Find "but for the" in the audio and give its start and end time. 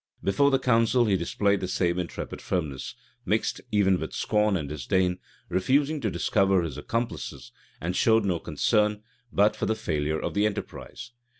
9.31-9.75